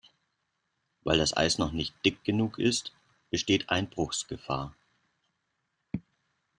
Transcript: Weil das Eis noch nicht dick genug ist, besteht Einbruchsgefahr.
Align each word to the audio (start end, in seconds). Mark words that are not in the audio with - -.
Weil 1.03 1.19
das 1.19 1.37
Eis 1.37 1.59
noch 1.59 1.73
nicht 1.73 1.93
dick 2.03 2.23
genug 2.23 2.57
ist, 2.57 2.91
besteht 3.29 3.69
Einbruchsgefahr. 3.69 4.73